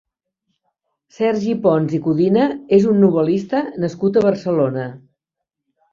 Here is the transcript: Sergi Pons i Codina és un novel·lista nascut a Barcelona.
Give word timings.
Sergi 1.17 1.51
Pons 1.67 1.93
i 1.99 2.01
Codina 2.07 2.47
és 2.79 2.89
un 2.95 2.99
novel·lista 3.05 3.63
nascut 3.85 4.19
a 4.19 4.25
Barcelona. 4.29 4.91